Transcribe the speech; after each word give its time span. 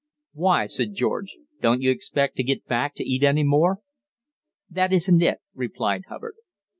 "Why," 0.33 0.65
said 0.65 0.95
George, 0.95 1.37
"don't 1.61 1.83
you 1.83 1.91
expect 1.91 2.35
to 2.37 2.43
get 2.43 2.65
back 2.65 2.95
to 2.95 3.07
eat 3.07 3.21
any 3.23 3.43
more?" 3.43 3.81
"That 4.67 4.91
isn't 4.91 5.21
it," 5.21 5.41
replied 5.53 6.05
Hubbard. 6.09 6.33